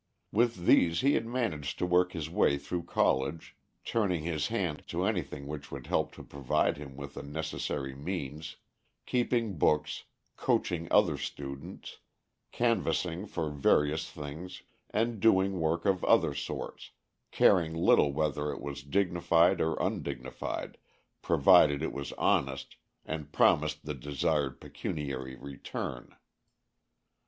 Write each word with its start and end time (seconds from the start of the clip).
With 0.31 0.65
these 0.65 1.01
he 1.01 1.13
had 1.13 1.27
managed 1.27 1.77
to 1.77 1.85
work 1.85 2.13
his 2.13 2.27
way 2.27 2.57
through 2.57 2.85
college, 2.85 3.55
turning 3.85 4.23
his 4.23 4.47
hand 4.47 4.81
to 4.87 5.05
anything 5.05 5.45
which 5.45 5.71
would 5.71 5.85
help 5.85 6.11
to 6.13 6.23
provide 6.23 6.77
him 6.77 6.97
with 6.97 7.13
the 7.13 7.21
necessary 7.21 7.93
means 7.93 8.55
keeping 9.05 9.59
books, 9.59 10.05
"coaching" 10.37 10.91
other 10.91 11.19
students, 11.19 11.99
canvassing 12.51 13.27
for 13.27 13.51
various 13.51 14.09
things, 14.09 14.63
and 14.89 15.19
doing 15.19 15.59
work 15.59 15.85
of 15.85 16.03
other 16.05 16.33
sorts, 16.33 16.89
caring 17.29 17.75
little 17.75 18.11
whether 18.11 18.51
it 18.51 18.59
was 18.59 18.81
dignified 18.81 19.61
or 19.61 19.75
undignified 19.79 20.79
provided 21.21 21.83
it 21.83 21.93
was 21.93 22.11
honest 22.13 22.75
and 23.05 23.31
promised 23.31 23.85
the 23.85 23.93
desired 23.93 24.59
pecuniary 24.59 25.35
return. 25.35 26.15